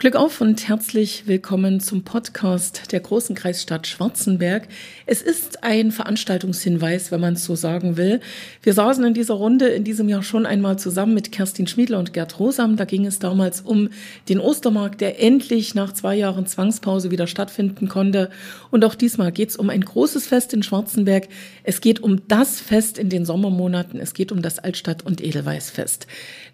Glück 0.00 0.16
auf 0.16 0.40
und 0.40 0.66
herzlich 0.66 1.26
willkommen 1.26 1.78
zum 1.78 2.04
Podcast 2.04 2.90
der 2.90 3.00
großen 3.00 3.36
Kreisstadt 3.36 3.86
Schwarzenberg. 3.86 4.66
Es 5.04 5.20
ist 5.20 5.62
ein 5.62 5.92
Veranstaltungshinweis, 5.92 7.12
wenn 7.12 7.20
man 7.20 7.34
es 7.34 7.44
so 7.44 7.54
sagen 7.54 7.98
will. 7.98 8.20
Wir 8.62 8.72
saßen 8.72 9.04
in 9.04 9.12
dieser 9.12 9.34
Runde 9.34 9.68
in 9.68 9.84
diesem 9.84 10.08
Jahr 10.08 10.22
schon 10.22 10.46
einmal 10.46 10.78
zusammen 10.78 11.12
mit 11.12 11.32
Kerstin 11.32 11.66
Schmiedler 11.66 11.98
und 11.98 12.14
Gerd 12.14 12.40
Rosam. 12.40 12.78
Da 12.78 12.86
ging 12.86 13.04
es 13.04 13.18
damals 13.18 13.60
um 13.60 13.90
den 14.30 14.40
Ostermarkt, 14.40 15.02
der 15.02 15.22
endlich 15.22 15.74
nach 15.74 15.92
zwei 15.92 16.16
Jahren 16.16 16.46
Zwangspause 16.46 17.10
wieder 17.10 17.26
stattfinden 17.26 17.86
konnte. 17.88 18.30
Und 18.70 18.86
auch 18.86 18.94
diesmal 18.94 19.32
geht 19.32 19.50
es 19.50 19.56
um 19.56 19.68
ein 19.68 19.82
großes 19.82 20.26
Fest 20.26 20.54
in 20.54 20.62
Schwarzenberg. 20.62 21.28
Es 21.62 21.82
geht 21.82 22.00
um 22.00 22.26
das 22.26 22.58
Fest 22.58 22.96
in 22.96 23.10
den 23.10 23.26
Sommermonaten. 23.26 24.00
Es 24.00 24.14
geht 24.14 24.32
um 24.32 24.40
das 24.40 24.60
Altstadt- 24.60 25.04
und 25.04 25.20
Edelweißfest. 25.20 26.06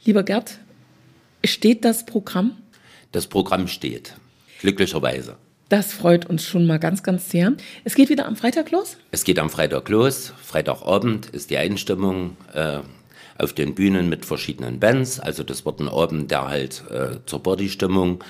Lieber 0.05 0.25
Gerd, 0.25 0.59
steht 1.45 1.85
das 1.85 2.07
Programm? 2.07 2.57
Das 3.13 3.27
Programm 3.27 3.69
steht, 3.69 4.15
glücklicherweise. 4.61 5.37
Das 5.69 5.93
freut 5.93 6.27
uns 6.27 6.45
schon 6.45 6.67
mal 6.67 6.79
ganz, 6.79 7.03
ganz 7.03 7.29
sehr. 7.29 7.53
Es 7.83 7.97
geht 7.97 8.09
wieder 8.09 8.27
am 8.27 8.37
Freitag 8.37 8.71
los? 8.71 8.99
Es 9.11 9.25
geht 9.25 9.39
am 9.39 9.51
Freitag 9.51 9.89
los. 9.89 10.33
Freitagabend 10.41 11.27
ist 11.27 11.51
die 11.51 11.59
Einstimmung 11.59 12.37
äh, 12.55 12.79
auf 13.37 13.53
den 13.53 13.75
Bühnen 13.75 14.09
mit 14.09 14.25
verschiedenen 14.25 14.79
Bands. 14.79 15.19
Also 15.19 15.43
das 15.43 15.65
wird 15.65 15.81
ein 15.81 15.89
Abend, 15.89 16.31
der 16.31 16.47
halt 16.47 16.85
äh, 16.91 17.19
zur 17.27 17.43
Bodystimmung 17.43 18.23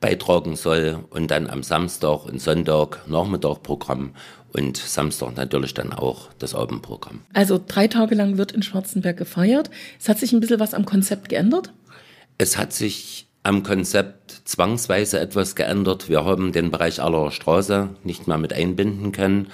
beitragen 0.00 0.54
soll. 0.54 1.04
Und 1.10 1.32
dann 1.32 1.50
am 1.50 1.64
Samstag 1.64 2.24
und 2.24 2.40
Sonntag 2.40 3.08
Nachmittag 3.08 3.64
Programm 3.64 4.12
und 4.52 4.76
Samstag 4.76 5.36
natürlich 5.36 5.74
dann 5.74 5.92
auch 5.92 6.28
das 6.38 6.54
Abendprogramm. 6.54 7.22
Also 7.32 7.60
drei 7.64 7.88
Tage 7.88 8.14
lang 8.14 8.38
wird 8.38 8.52
in 8.52 8.62
Schwarzenberg 8.62 9.16
gefeiert. 9.16 9.70
Es 9.98 10.08
hat 10.08 10.18
sich 10.18 10.32
ein 10.32 10.40
bisschen 10.40 10.60
was 10.60 10.72
am 10.72 10.84
Konzept 10.84 11.28
geändert? 11.28 11.72
Es 12.38 12.56
hat 12.56 12.72
sich 12.72 13.26
am 13.46 13.62
Konzept 13.62 14.42
zwangsweise 14.44 15.20
etwas 15.20 15.54
geändert. 15.54 16.08
Wir 16.08 16.24
haben 16.24 16.50
den 16.50 16.72
Bereich 16.72 17.00
aller 17.00 17.30
Straße 17.30 17.90
nicht 18.02 18.26
mehr 18.26 18.38
mit 18.38 18.52
einbinden 18.52 19.12
können. 19.12 19.46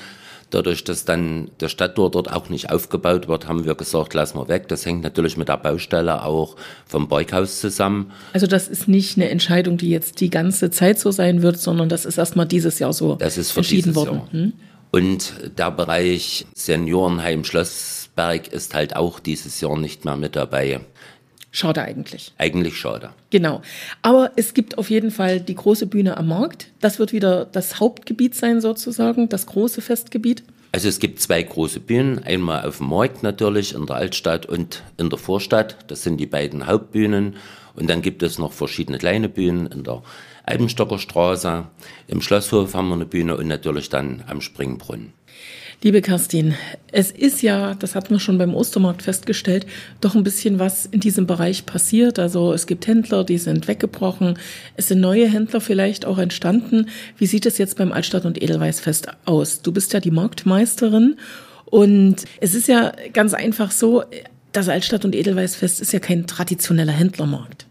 Dadurch, 0.49 0.85
dass 0.85 1.05
dann 1.05 1.51
der 1.61 1.69
Stadttor 1.69 2.11
dort 2.11 2.31
auch 2.31 2.49
nicht 2.49 2.71
aufgebaut 2.71 3.29
wird, 3.29 3.49
haben 3.49 3.65
wir 3.65 3.75
gesagt, 3.75 4.15
lassen 4.15 4.39
wir 4.39 4.49
weg. 4.49 4.69
Das 4.69 4.87
hängt 4.87 5.03
natürlich 5.03 5.37
mit 5.37 5.49
der 5.49 5.59
Baustelle 5.59 6.25
auch 6.25 6.57
vom 6.87 7.09
Parkhaus 7.09 7.61
zusammen. 7.61 8.13
Also 8.33 8.47
das 8.47 8.69
ist 8.69 8.89
nicht 8.89 9.19
eine 9.19 9.29
Entscheidung, 9.29 9.77
die 9.77 9.91
jetzt 9.91 10.21
die 10.21 10.31
ganze 10.31 10.71
Zeit 10.71 10.99
so 10.99 11.11
sein 11.11 11.43
wird, 11.43 11.59
sondern 11.59 11.91
das 11.91 12.07
ist 12.07 12.17
erstmal 12.17 12.47
dieses 12.47 12.79
Jahr 12.79 12.95
so 12.95 13.17
das 13.17 13.37
ist 13.37 13.55
entschieden 13.57 13.95
worden. 13.95 14.23
Hm? 14.31 14.53
Und 14.91 15.35
der 15.59 15.71
Bereich 15.71 16.47
Seniorenheim 16.55 17.45
Schlossberg 17.45 18.49
ist 18.49 18.75
halt 18.75 18.97
auch 18.97 19.21
dieses 19.21 19.61
Jahr 19.61 19.79
nicht 19.79 20.05
mehr 20.05 20.17
mit 20.17 20.37
dabei. 20.37 20.81
Schade 21.55 21.83
eigentlich. 21.83 22.33
Eigentlich 22.39 22.79
schade. 22.79 23.11
Genau. 23.29 23.61
Aber 24.01 24.33
es 24.37 24.55
gibt 24.55 24.79
auf 24.79 24.89
jeden 24.89 25.11
Fall 25.11 25.39
die 25.39 25.55
große 25.55 25.87
Bühne 25.87 26.17
am 26.17 26.29
Markt. 26.29 26.69
Das 26.81 26.99
wird 26.99 27.13
wieder 27.13 27.45
das 27.45 27.79
Hauptgebiet 27.79 28.35
sein 28.35 28.63
sozusagen, 28.63 29.29
das 29.29 29.47
große 29.47 29.83
Festgebiet. 29.83 30.43
Also 30.73 30.89
es 30.89 30.99
gibt 30.99 31.21
zwei 31.21 31.43
große 31.43 31.81
Bühnen, 31.81 32.21
einmal 32.21 32.67
auf 32.67 32.79
dem 32.79 32.89
Markt 32.89 33.23
natürlich 33.23 33.75
in 33.75 33.85
der 33.85 33.97
Altstadt 33.97 34.47
und 34.47 34.83
in 34.97 35.11
der 35.11 35.19
Vorstadt. 35.19 35.77
Das 35.89 36.03
sind 36.03 36.17
die 36.17 36.27
beiden 36.27 36.67
Hauptbühnen. 36.67 37.37
Und 37.75 37.89
dann 37.91 38.01
gibt 38.01 38.23
es 38.23 38.39
noch 38.39 38.53
verschiedene 38.53 38.97
kleine 38.97 39.29
Bühnen 39.29 39.67
in 39.67 39.85
der 39.85 40.03
Albenstocker 40.45 40.99
Straße. 40.99 41.67
Im 42.09 42.23
Schlosshof 42.23 42.75
haben 42.75 42.89
wir 42.89 42.95
eine 42.95 43.07
Bühne 43.07 43.37
und 43.37 43.47
natürlich 43.47 43.91
dann 43.91 44.25
am 44.27 44.41
Springbrunnen. 44.41 45.13
Liebe 45.85 46.01
Kerstin, 46.01 46.55
es 46.93 47.11
ist 47.11 47.43
ja, 47.43 47.75
das 47.75 47.97
hat 47.97 48.09
man 48.09 48.21
schon 48.21 48.39
beim 48.39 48.55
Ostermarkt 48.55 49.03
festgestellt, 49.03 49.67
doch 50.01 50.15
ein 50.15 50.23
bisschen 50.23 50.61
was 50.61 50.87
in 50.87 51.01
diesem 51.01 51.27
Bereich 51.27 51.67
passiert. 51.67 52.21
Also 52.21 52.53
es 52.53 52.69
gibt 52.69 52.87
Händler, 52.87 53.25
die 53.25 53.37
sind 53.37 53.67
weggebrochen. 53.67 54.39
Es 54.77 54.87
sind 54.87 55.01
neue 55.01 55.29
Händler 55.29 55.61
vielleicht 55.61 56.05
auch 56.05 56.19
entstanden. 56.19 56.87
Wie 57.19 57.27
sieht 57.27 57.47
es 57.47 57.59
jetzt 57.59 57.79
beim 57.79 57.91
Altstadt- 57.91 58.27
und 58.27 58.41
Edelweißfest 58.41 59.09
aus? 59.25 59.63
Du 59.63 59.73
bist 59.73 59.93
ja 59.93 59.99
die 59.99 60.13
Marktmeisterin 60.13 61.17
und 61.65 62.27
es 62.41 62.55
ist 62.55 62.69
ja 62.69 62.93
ganz 63.13 63.35
einfach 63.35 63.73
so, 63.73 64.05
das 64.53 64.69
Altstadt- 64.69 65.05
und 65.05 65.17
Edelweißfest 65.17 65.81
ist 65.81 65.93
ja 65.93 65.99
kein 65.99 66.29
traditioneller 66.29 66.93
Händlermarkt. 66.93 67.67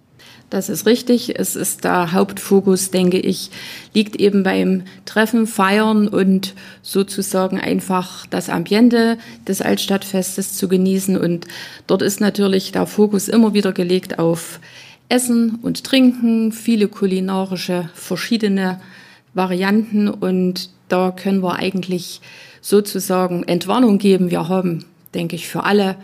Das 0.52 0.68
ist 0.68 0.86
richtig. 0.86 1.40
Es 1.40 1.56
ist 1.56 1.86
der 1.86 2.12
Hauptfokus, 2.12 2.92
denke 2.92 3.18
ich, 3.18 3.52
liegt 3.94 4.18
eben 4.18 4.44
beim 4.44 4.84
Treffen, 5.06 5.48
Feiern 5.48 6.10
und 6.10 6.56
sozusagen 6.82 7.58
einfach 7.58 8.26
das 8.28 8.50
Ambiente 8.50 9.18
des 9.48 9.62
Altstadtfestes 9.62 10.58
zu 10.58 10.68
genießen. 10.68 11.18
Und 11.18 11.48
dort 11.88 12.02
ist 12.02 12.20
natürlich 12.20 12.74
der 12.74 12.86
Fokus 12.86 13.30
immer 13.30 13.54
wieder 13.54 13.72
gelegt 13.72 14.20
auf 14.20 14.60
Essen 15.08 15.56
und 15.62 15.86
Trinken, 15.86 16.52
viele 16.52 16.90
kulinarische 16.90 17.90
verschiedene 17.94 18.82
Varianten. 19.34 20.10
Und 20.10 20.70
da 20.90 21.12
können 21.12 21.42
wir 21.42 21.56
eigentlich 21.56 22.20
sozusagen 22.60 23.44
Entwarnung 23.44 24.00
geben. 24.00 24.32
Wir 24.32 24.50
haben, 24.50 24.84
denke 25.14 25.38
ich, 25.38 25.48
für 25.48 25.64
alle 25.64 25.96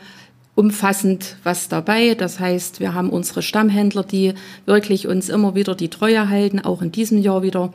umfassend 0.58 1.36
was 1.44 1.70
dabei. 1.70 2.16
Das 2.16 2.40
heißt, 2.40 2.80
wir 2.80 2.96
haben 2.96 3.12
unsere 3.12 3.44
Stammhändler, 3.44 4.04
die 4.04 4.34
wirklich 4.66 5.08
uns 5.08 5.30
immer 5.30 5.54
wieder 5.54 5.76
die 5.76 5.90
Treue 5.90 6.30
halten, 6.30 6.60
auch 6.60 6.82
in 6.82 6.92
diesem 6.92 7.20
Jahr 7.20 7.44
wieder 7.44 7.72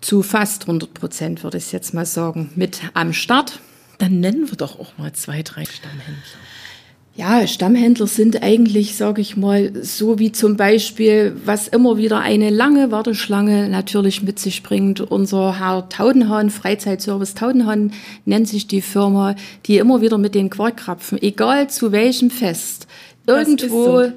zu 0.00 0.22
fast 0.22 0.62
100 0.62 0.94
Prozent, 0.94 1.42
würde 1.42 1.58
ich 1.58 1.72
jetzt 1.72 1.92
mal 1.92 2.06
sagen, 2.06 2.50
mit 2.54 2.80
am 2.94 3.12
Start. 3.12 3.58
Dann 3.98 4.20
nennen 4.20 4.48
wir 4.50 4.56
doch 4.56 4.78
auch 4.78 4.96
mal 4.98 5.12
zwei, 5.14 5.42
drei 5.42 5.64
Stammhändler. 5.64 6.43
Ja, 7.16 7.46
Stammhändler 7.46 8.08
sind 8.08 8.42
eigentlich, 8.42 8.96
sage 8.96 9.20
ich 9.20 9.36
mal, 9.36 9.70
so 9.82 10.18
wie 10.18 10.32
zum 10.32 10.56
Beispiel, 10.56 11.36
was 11.44 11.68
immer 11.68 11.96
wieder 11.96 12.18
eine 12.18 12.50
lange 12.50 12.90
Warteschlange 12.90 13.68
natürlich 13.68 14.24
mit 14.24 14.40
sich 14.40 14.64
bringt. 14.64 15.00
Unser 15.00 15.60
Herr 15.60 15.88
Taudenhahn, 15.88 16.50
Freizeitservice 16.50 17.34
Taudenhahn 17.34 17.92
nennt 18.24 18.48
sich 18.48 18.66
die 18.66 18.82
Firma, 18.82 19.36
die 19.66 19.78
immer 19.78 20.00
wieder 20.00 20.18
mit 20.18 20.34
den 20.34 20.50
Quarkkrapfen, 20.50 21.22
egal 21.22 21.70
zu 21.70 21.92
welchem 21.92 22.30
Fest, 22.30 22.88
irgendwo 23.28 24.02
so. 24.02 24.12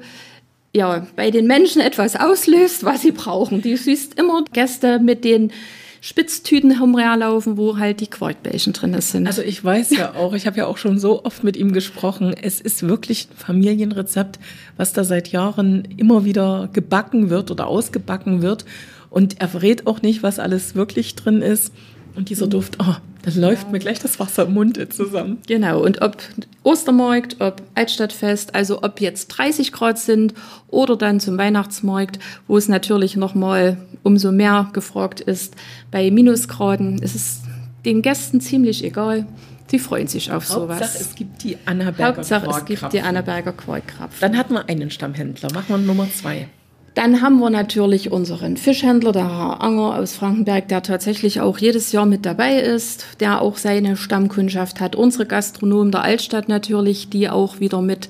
ja, 0.74 1.06
bei 1.14 1.30
den 1.30 1.46
Menschen 1.46 1.80
etwas 1.80 2.16
auslöst, 2.16 2.82
was 2.82 3.02
sie 3.02 3.12
brauchen. 3.12 3.62
Die 3.62 3.76
süßt 3.76 4.18
immer 4.18 4.44
Gäste 4.52 4.98
mit 4.98 5.24
den 5.24 5.52
Spitztüten 6.00 6.70
herumlaufen, 6.70 7.56
wo 7.56 7.78
halt 7.78 8.00
die 8.00 8.06
Quarkbällchen 8.06 8.72
drin 8.72 9.00
sind. 9.00 9.26
Also 9.26 9.42
ich 9.42 9.62
weiß 9.64 9.90
ja 9.90 10.14
auch, 10.14 10.32
ich 10.32 10.46
habe 10.46 10.56
ja 10.58 10.66
auch 10.66 10.76
schon 10.76 10.98
so 10.98 11.24
oft 11.24 11.44
mit 11.44 11.56
ihm 11.56 11.72
gesprochen, 11.72 12.34
es 12.40 12.60
ist 12.60 12.86
wirklich 12.86 13.28
ein 13.30 13.36
Familienrezept, 13.36 14.38
was 14.76 14.92
da 14.92 15.04
seit 15.04 15.28
Jahren 15.28 15.84
immer 15.96 16.24
wieder 16.24 16.68
gebacken 16.72 17.30
wird 17.30 17.50
oder 17.50 17.66
ausgebacken 17.66 18.42
wird. 18.42 18.64
Und 19.10 19.40
er 19.40 19.48
verrät 19.48 19.86
auch 19.86 20.02
nicht, 20.02 20.22
was 20.22 20.38
alles 20.38 20.74
wirklich 20.74 21.14
drin 21.14 21.42
ist. 21.42 21.72
Und 22.14 22.30
dieser 22.30 22.46
Duft, 22.46 22.78
oh, 22.80 22.96
da 23.34 23.40
läuft 23.40 23.70
mir 23.70 23.78
gleich 23.78 23.98
das 23.98 24.18
Wasser 24.18 24.46
im 24.46 24.54
Mund 24.54 24.92
zusammen. 24.92 25.38
Genau, 25.46 25.82
und 25.82 26.02
ob 26.02 26.16
Ostermarkt, 26.62 27.40
ob 27.40 27.62
Altstadtfest, 27.74 28.54
also 28.54 28.82
ob 28.82 29.00
jetzt 29.00 29.28
30 29.28 29.72
Grad 29.72 29.98
sind 29.98 30.34
oder 30.68 30.96
dann 30.96 31.20
zum 31.20 31.38
Weihnachtsmarkt, 31.38 32.18
wo 32.46 32.56
es 32.56 32.68
natürlich 32.68 33.16
nochmal 33.16 33.76
umso 34.02 34.32
mehr 34.32 34.68
gefragt 34.72 35.20
ist, 35.20 35.54
bei 35.90 36.10
Minusgraden 36.10 36.98
ist 36.98 37.14
es 37.14 37.40
den 37.84 38.02
Gästen 38.02 38.40
ziemlich 38.40 38.84
egal. 38.84 39.26
Sie 39.70 39.78
freuen 39.78 40.06
sich 40.06 40.32
auf 40.32 40.46
sowas. 40.46 40.80
Hauptsache, 40.80 40.98
es 40.98 41.14
gibt 41.14 41.42
die 41.44 41.58
Annaberger 41.66 42.16
Hauptsache, 42.16 42.46
es 42.48 42.64
gibt 42.64 42.92
die 42.92 43.02
Annaberger 43.02 43.52
Quarkkrapfen. 43.52 44.20
Dann 44.20 44.36
hatten 44.36 44.54
wir 44.54 44.68
einen 44.68 44.90
Stammhändler. 44.90 45.52
Machen 45.52 45.68
wir 45.68 45.78
Nummer 45.78 46.08
zwei. 46.10 46.48
Dann 46.98 47.22
haben 47.22 47.38
wir 47.38 47.48
natürlich 47.48 48.10
unseren 48.10 48.56
Fischhändler, 48.56 49.12
der 49.12 49.28
Herr 49.28 49.62
Anger 49.62 49.94
aus 49.94 50.14
Frankenberg, 50.14 50.66
der 50.66 50.82
tatsächlich 50.82 51.40
auch 51.40 51.56
jedes 51.56 51.92
Jahr 51.92 52.06
mit 52.06 52.26
dabei 52.26 52.56
ist, 52.56 53.06
der 53.20 53.40
auch 53.40 53.56
seine 53.56 53.96
Stammkundschaft 53.96 54.80
hat. 54.80 54.96
Unsere 54.96 55.24
Gastronomen 55.24 55.92
der 55.92 56.02
Altstadt 56.02 56.48
natürlich, 56.48 57.08
die 57.08 57.30
auch 57.30 57.60
wieder 57.60 57.82
mit 57.82 58.08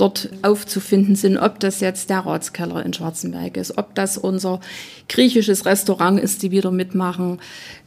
dort 0.00 0.30
aufzufinden 0.42 1.14
sind, 1.14 1.36
ob 1.36 1.60
das 1.60 1.80
jetzt 1.80 2.10
der 2.10 2.20
Ratskeller 2.20 2.84
in 2.84 2.92
Schwarzenberg 2.92 3.56
ist, 3.56 3.76
ob 3.76 3.94
das 3.94 4.16
unser 4.16 4.60
griechisches 5.08 5.66
Restaurant 5.66 6.18
ist, 6.18 6.42
die 6.42 6.50
wieder 6.50 6.70
mitmachen, 6.70 7.38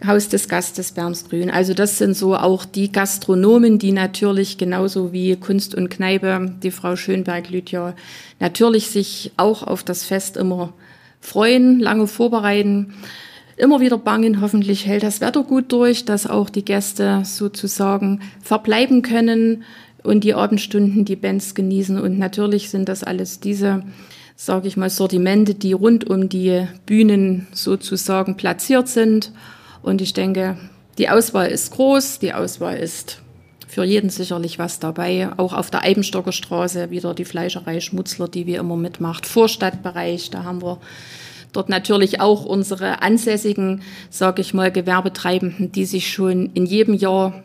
Haus 0.05 0.29
des 0.29 0.47
Gastes 0.47 0.91
Bernsgrün. 0.91 1.49
Also 1.49 1.73
das 1.73 1.97
sind 1.97 2.15
so 2.15 2.35
auch 2.35 2.65
die 2.65 2.91
Gastronomen, 2.91 3.79
die 3.79 3.91
natürlich 3.91 4.57
genauso 4.57 5.11
wie 5.11 5.35
Kunst 5.35 5.73
und 5.73 5.89
Kneipe, 5.89 6.53
die 6.61 6.71
Frau 6.71 6.95
Schönberg-Lütja, 6.95 7.95
natürlich 8.39 8.89
sich 8.89 9.31
auch 9.37 9.63
auf 9.63 9.83
das 9.83 10.03
Fest 10.03 10.37
immer 10.37 10.73
freuen, 11.19 11.79
lange 11.79 12.07
vorbereiten 12.07 12.93
immer 13.55 13.79
wieder 13.79 13.97
bangen. 13.97 14.41
Hoffentlich 14.41 14.85
hält 14.85 15.03
das 15.03 15.21
Wetter 15.21 15.43
gut 15.43 15.71
durch, 15.71 16.05
dass 16.05 16.27
auch 16.27 16.49
die 16.49 16.65
Gäste 16.65 17.21
sozusagen 17.23 18.21
verbleiben 18.41 19.01
können, 19.01 19.63
und 20.03 20.23
die 20.23 20.33
Abendstunden 20.33 21.05
die 21.05 21.15
Bands 21.15 21.55
genießen. 21.55 21.99
Und 21.99 22.19
natürlich 22.19 22.69
sind 22.69 22.89
das 22.89 23.03
alles 23.03 23.39
diese, 23.39 23.83
sage 24.35 24.67
ich 24.67 24.77
mal, 24.77 24.89
Sortimente, 24.89 25.55
die 25.55 25.73
rund 25.73 26.09
um 26.09 26.29
die 26.29 26.67
Bühnen 26.85 27.47
sozusagen 27.53 28.37
platziert 28.37 28.87
sind. 28.87 29.31
Und 29.81 30.01
ich 30.01 30.13
denke, 30.13 30.57
die 30.97 31.09
Auswahl 31.09 31.49
ist 31.49 31.71
groß, 31.71 32.19
die 32.19 32.33
Auswahl 32.33 32.77
ist 32.77 33.21
für 33.67 33.83
jeden 33.83 34.09
sicherlich 34.09 34.59
was 34.59 34.79
dabei. 34.79 35.29
Auch 35.37 35.53
auf 35.53 35.71
der 35.71 35.83
Eibenstocker 35.83 36.31
Straße 36.31 36.91
wieder 36.91 37.15
die 37.15 37.25
Fleischerei 37.25 37.79
Schmutzler, 37.79 38.27
die 38.27 38.45
wir 38.45 38.59
immer 38.59 38.77
mitmacht. 38.77 39.25
Vorstadtbereich, 39.25 40.29
da 40.29 40.43
haben 40.43 40.61
wir 40.61 40.79
dort 41.53 41.69
natürlich 41.69 42.21
auch 42.21 42.45
unsere 42.45 43.01
ansässigen, 43.01 43.81
sage 44.09 44.41
ich 44.41 44.53
mal, 44.53 44.71
Gewerbetreibenden, 44.71 45.71
die 45.71 45.85
sich 45.85 46.11
schon 46.11 46.51
in 46.53 46.65
jedem 46.65 46.93
Jahr 46.93 47.43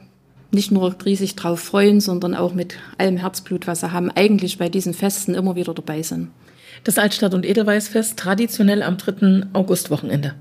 nicht 0.50 0.70
nur 0.70 0.96
riesig 1.04 1.36
drauf 1.36 1.60
freuen, 1.60 2.00
sondern 2.00 2.34
auch 2.34 2.54
mit 2.54 2.76
allem 2.96 3.16
Herzblut, 3.16 3.66
was 3.66 3.80
sie 3.80 3.92
haben, 3.92 4.10
eigentlich 4.10 4.58
bei 4.58 4.68
diesen 4.68 4.94
Festen 4.94 5.34
immer 5.34 5.56
wieder 5.56 5.74
dabei 5.74 6.02
sind. 6.02 6.30
Das 6.84 6.98
Altstadt- 6.98 7.34
und 7.34 7.44
Edelweißfest 7.44 8.18
traditionell 8.18 8.82
am 8.82 8.96
3. 8.96 9.48
Augustwochenende. 9.52 10.34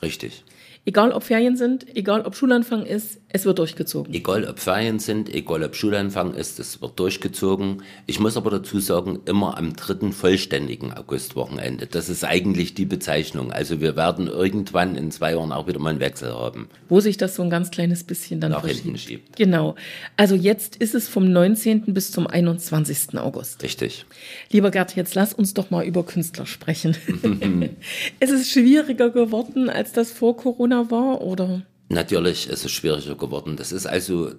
Richtig. 0.00 0.44
Egal 0.84 1.12
ob 1.12 1.22
Ferien 1.22 1.56
sind, 1.56 1.96
egal 1.96 2.22
ob 2.22 2.34
Schulanfang 2.34 2.84
ist, 2.84 3.20
es 3.28 3.44
wird 3.44 3.60
durchgezogen. 3.60 4.12
Egal 4.12 4.44
ob 4.48 4.58
Ferien 4.58 4.98
sind, 4.98 5.32
egal 5.32 5.62
ob 5.62 5.76
Schulanfang 5.76 6.34
ist, 6.34 6.58
es 6.58 6.82
wird 6.82 6.98
durchgezogen. 6.98 7.84
Ich 8.06 8.18
muss 8.18 8.36
aber 8.36 8.50
dazu 8.50 8.80
sagen, 8.80 9.20
immer 9.26 9.56
am 9.58 9.76
dritten 9.76 10.12
vollständigen 10.12 10.92
Augustwochenende. 10.92 11.86
Das 11.86 12.08
ist 12.08 12.24
eigentlich 12.24 12.74
die 12.74 12.84
Bezeichnung. 12.84 13.52
Also 13.52 13.80
wir 13.80 13.94
werden 13.94 14.26
irgendwann 14.26 14.96
in 14.96 15.12
zwei 15.12 15.34
Jahren 15.34 15.52
auch 15.52 15.68
wieder 15.68 15.78
mal 15.78 15.90
einen 15.90 16.00
Wechsel 16.00 16.34
haben. 16.34 16.68
Wo 16.88 16.98
sich 16.98 17.16
das 17.16 17.36
so 17.36 17.44
ein 17.44 17.50
ganz 17.50 17.70
kleines 17.70 18.02
bisschen 18.02 18.40
dann 18.40 18.50
Nach 18.50 18.66
hinten 18.66 18.98
schiebt. 18.98 19.36
Genau. 19.36 19.76
Also 20.16 20.34
jetzt 20.34 20.74
ist 20.74 20.96
es 20.96 21.08
vom 21.08 21.30
19. 21.30 21.94
bis 21.94 22.10
zum 22.10 22.26
21. 22.26 23.16
August. 23.20 23.62
Richtig. 23.62 24.04
Lieber 24.50 24.72
Gerd, 24.72 24.96
jetzt 24.96 25.14
lass 25.14 25.32
uns 25.32 25.54
doch 25.54 25.70
mal 25.70 25.86
über 25.86 26.04
Künstler 26.04 26.44
sprechen. 26.44 26.96
es 28.18 28.30
ist 28.30 28.50
schwieriger 28.50 29.10
geworden, 29.10 29.70
als 29.70 29.92
das 29.92 30.10
vor 30.10 30.36
Corona 30.36 30.71
war, 30.90 31.20
oder? 31.20 31.62
Natürlich 31.88 32.48
ist 32.48 32.64
es 32.64 32.70
schwieriger 32.70 33.14
geworden. 33.14 33.56
Das 33.56 33.72
ist 33.72 33.86
also 33.86 34.32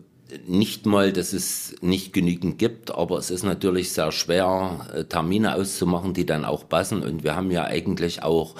nicht 0.47 0.85
mal, 0.85 1.13
dass 1.13 1.33
es 1.33 1.75
nicht 1.81 2.13
genügend 2.13 2.57
gibt, 2.57 2.91
aber 2.91 3.17
es 3.17 3.29
ist 3.29 3.43
natürlich 3.43 3.91
sehr 3.91 4.11
schwer, 4.11 4.87
äh, 4.93 5.03
Termine 5.03 5.55
auszumachen, 5.55 6.13
die 6.13 6.25
dann 6.25 6.45
auch 6.45 6.67
passen. 6.67 7.03
Und 7.03 7.23
wir 7.23 7.35
haben 7.35 7.51
ja 7.51 7.65
eigentlich 7.65 8.23
auch 8.23 8.55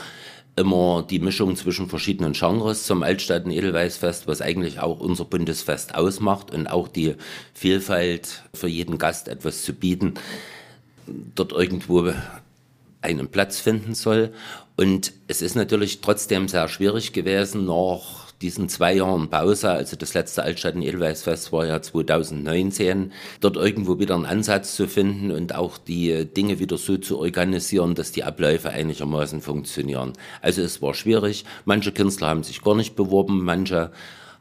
immer 0.55 1.05
die 1.09 1.19
Mischung 1.19 1.55
zwischen 1.55 1.89
verschiedenen 1.89 2.33
Genres 2.33 2.85
zum 2.85 3.01
und 3.01 3.51
Edelweißfest, 3.51 4.27
was 4.27 4.41
eigentlich 4.41 4.79
auch 4.79 4.99
unser 4.99 5.25
Bundesfest 5.25 5.95
ausmacht 5.95 6.53
und 6.53 6.67
auch 6.67 6.87
die 6.87 7.15
Vielfalt 7.53 8.43
für 8.53 8.67
jeden 8.67 8.97
Gast 8.99 9.27
etwas 9.27 9.63
zu 9.63 9.73
bieten, 9.73 10.13
dort 11.07 11.53
irgendwo 11.53 12.13
einen 13.01 13.27
Platz 13.29 13.59
finden 13.59 13.95
soll. 13.95 14.31
Und 14.75 15.13
es 15.27 15.41
ist 15.41 15.55
natürlich 15.55 16.01
trotzdem 16.01 16.47
sehr 16.47 16.67
schwierig 16.67 17.13
gewesen, 17.13 17.65
nach 17.65 18.31
diesen 18.41 18.67
zwei 18.69 18.95
Jahren 18.95 19.29
Pause, 19.29 19.71
also 19.71 19.95
das 19.95 20.13
letzte 20.13 20.43
Altstadt- 20.43 20.75
und 20.75 20.81
Edelweißfest 20.81 21.51
war 21.53 21.65
ja 21.65 21.81
2019, 21.81 23.13
dort 23.39 23.55
irgendwo 23.55 23.99
wieder 23.99 24.15
einen 24.15 24.25
Ansatz 24.25 24.75
zu 24.75 24.87
finden 24.87 25.31
und 25.31 25.55
auch 25.55 25.77
die 25.77 26.25
Dinge 26.25 26.59
wieder 26.59 26.77
so 26.77 26.97
zu 26.97 27.19
organisieren, 27.19 27.95
dass 27.95 28.11
die 28.11 28.23
Abläufe 28.23 28.69
einigermaßen 28.69 29.41
funktionieren. 29.41 30.13
Also 30.41 30.61
es 30.61 30.81
war 30.81 30.93
schwierig. 30.93 31.45
Manche 31.65 31.93
Künstler 31.93 32.27
haben 32.27 32.43
sich 32.43 32.61
gar 32.61 32.75
nicht 32.75 32.95
beworben, 32.95 33.43
manche 33.45 33.91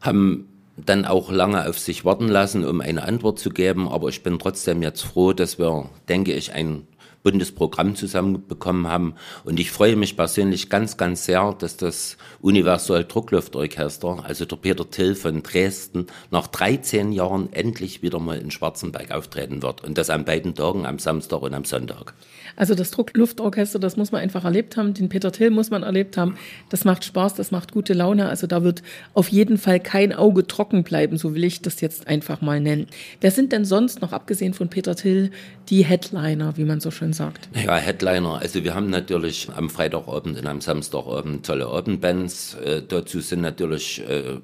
haben 0.01 0.49
dann 0.75 1.05
auch 1.05 1.31
lange 1.31 1.69
auf 1.69 1.77
sich 1.77 2.03
warten 2.03 2.27
lassen, 2.27 2.65
um 2.65 2.81
eine 2.81 3.03
Antwort 3.03 3.39
zu 3.39 3.51
geben. 3.51 3.87
Aber 3.87 4.09
ich 4.09 4.23
bin 4.23 4.39
trotzdem 4.39 4.81
jetzt 4.81 5.03
froh, 5.03 5.33
dass 5.33 5.59
wir, 5.59 5.89
denke 6.09 6.33
ich, 6.33 6.53
ein 6.53 6.87
Bundesprogramm 7.23 7.95
zusammenbekommen 7.95 8.87
haben. 8.87 9.15
Und 9.45 9.59
ich 9.59 9.71
freue 9.71 9.95
mich 9.95 10.15
persönlich 10.15 10.69
ganz, 10.69 10.97
ganz 10.97 11.25
sehr, 11.25 11.53
dass 11.57 11.77
das 11.77 12.17
Universal 12.41 13.05
Druckluftorchester, 13.05 14.23
also 14.23 14.45
der 14.45 14.57
Peter 14.57 14.89
Till 14.89 15.15
von 15.15 15.41
Dresden, 15.41 16.07
nach 16.31 16.47
13 16.47 17.13
Jahren 17.13 17.51
endlich 17.53 18.01
wieder 18.01 18.19
mal 18.19 18.37
in 18.37 18.51
Schwarzenberg 18.51 19.11
auftreten 19.11 19.63
wird. 19.63 19.83
Und 19.83 19.97
das 19.97 20.09
an 20.09 20.25
beiden 20.25 20.53
Tagen, 20.53 20.85
am 20.85 20.99
Samstag 20.99 21.41
und 21.41 21.53
am 21.53 21.63
Sonntag. 21.63 22.13
Also 22.55 22.75
das 22.75 22.91
Druckluftorchester, 22.91 23.79
das 23.79 23.97
muss 23.97 24.11
man 24.11 24.21
einfach 24.21 24.43
erlebt 24.43 24.77
haben. 24.77 24.93
Den 24.93 25.09
Peter 25.09 25.31
Till 25.31 25.49
muss 25.49 25.71
man 25.71 25.83
erlebt 25.83 26.17
haben. 26.17 26.35
Das 26.69 26.83
macht 26.83 27.05
Spaß, 27.05 27.35
das 27.35 27.51
macht 27.51 27.71
gute 27.71 27.93
Laune. 27.93 28.27
Also 28.27 28.47
da 28.47 28.63
wird 28.63 28.83
auf 29.13 29.29
jeden 29.29 29.57
Fall 29.57 29.79
kein 29.79 30.13
Auge 30.13 30.45
trocken 30.45 30.83
bleiben, 30.83 31.17
so 31.17 31.33
will 31.33 31.43
ich 31.45 31.61
das 31.61 31.81
jetzt 31.81 32.07
einfach 32.07 32.41
mal 32.41 32.59
nennen. 32.59 32.87
Wer 33.21 33.31
sind 33.31 33.53
denn 33.53 33.65
sonst 33.65 34.01
noch, 34.01 34.11
abgesehen 34.11 34.53
von 34.53 34.69
Peter 34.69 34.95
Till, 34.95 35.31
die 35.69 35.85
Headliner, 35.85 36.57
wie 36.57 36.65
man 36.65 36.79
so 36.79 36.91
schön 36.91 37.12
sagt? 37.13 37.49
Ja, 37.53 37.75
Headliner. 37.75 38.39
Also 38.39 38.63
wir 38.63 38.73
haben 38.73 38.89
natürlich 38.89 39.49
am 39.55 39.69
Freitagabend 39.69 40.37
und 40.37 40.47
am 40.47 40.61
Samstagabend 40.61 41.45
tolle 41.45 41.67
Abendbands. 41.67 42.55
Äh, 42.55 42.83
dazu 42.87 43.21
sind 43.21 43.41
natürlich 43.41 44.07
äh, 44.07 44.39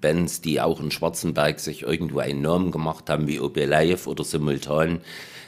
Bands, 0.00 0.40
die 0.42 0.60
auch 0.60 0.80
in 0.80 0.90
Schwarzenberg 0.90 1.60
sich 1.60 1.82
irgendwo 1.82 2.18
einen 2.18 2.42
Namen 2.42 2.70
gemacht 2.70 3.08
haben, 3.08 3.26
wie 3.26 3.40
OB 3.40 3.56
Live 3.66 4.06
oder 4.06 4.24
Simultan, 4.24 5.00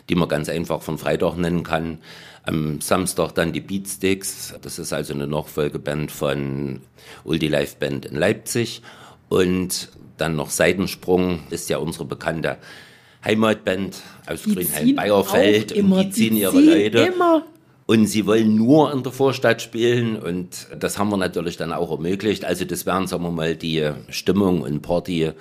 die 0.08 0.14
man 0.14 0.28
ganz 0.28 0.48
einfach 0.48 0.80
von 0.80 0.96
Freitag 0.96 1.36
nennen 1.36 1.62
kann. 1.62 1.98
Am 2.44 2.80
Samstag 2.80 3.32
dann 3.32 3.52
die 3.52 3.60
Beatsticks. 3.60 4.54
Das 4.62 4.78
ist 4.78 4.92
also 4.92 5.14
eine 5.14 5.26
Nachfolgeband 5.26 6.10
von 6.10 6.80
Uldi 7.24 7.48
Live 7.48 7.76
Band 7.76 8.06
in 8.06 8.16
Leipzig. 8.16 8.82
Und 9.28 9.88
dann 10.16 10.36
noch 10.36 10.50
Seitensprung 10.50 11.40
ist 11.50 11.68
ja 11.68 11.78
unsere 11.78 12.04
bekannte 12.04 12.58
Heimatband 13.24 13.96
aus 14.26 14.42
Die 14.42 14.54
Grünheim 14.54 14.84
ziehen 14.84 14.96
Bayerfeld 14.96 15.72
auch 15.72 15.76
immer, 15.76 15.96
und 15.96 16.02
die 16.04 16.10
ziehen 16.10 16.36
ihre 16.36 16.52
ziehen 16.52 16.66
Leute. 16.66 16.98
immer. 17.14 17.42
Und 17.86 18.06
sie 18.06 18.24
wollen 18.26 18.56
nur 18.56 18.92
in 18.92 19.02
der 19.02 19.12
Vorstadt 19.12 19.60
spielen 19.60 20.16
und 20.16 20.68
das 20.78 20.98
haben 20.98 21.10
wir 21.10 21.18
natürlich 21.18 21.58
dann 21.58 21.70
auch 21.72 21.90
ermöglicht. 21.90 22.44
Also 22.46 22.64
das 22.64 22.86
wären, 22.86 23.06
sagen 23.06 23.22
wir 23.24 23.30
mal, 23.30 23.56
die 23.56 23.90
Stimmung 24.08 24.62
und 24.62 24.80
Party 24.80 25.32